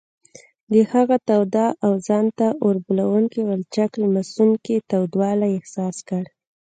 د 0.73 0.75
هغه 0.91 1.17
تاوده 1.29 1.67
او 1.85 1.91
ځان 2.07 2.25
ته 2.37 2.47
اوربلوونکي 2.63 3.39
غلچک 3.49 3.91
لمسوونکی 4.01 4.75
تودوالی 4.89 5.51
احساس 5.59 5.95
کړ. 6.09 6.23